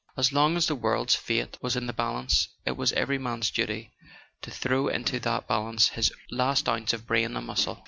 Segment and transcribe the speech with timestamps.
[0.17, 3.91] As long as the world's fate was in the balance it was every man's duty
[4.41, 7.79] to throw into that balance his last ounce of brain and muscle.